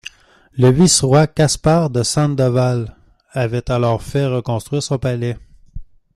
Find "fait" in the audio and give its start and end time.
4.01-4.25